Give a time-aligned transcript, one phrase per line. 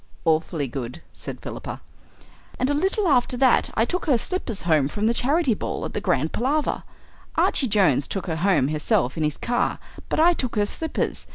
[0.25, 1.79] "Awfully good," said Philippa.
[2.57, 5.93] "And a little after that I took her slippers home from the Charity Ball at
[5.93, 6.81] the Grand Palaver.
[7.35, 9.77] Archie Jones took her home herself in his car,
[10.09, 11.27] but I took her slippers.